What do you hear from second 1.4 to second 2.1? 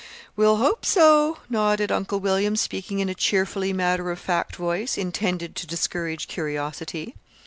nodded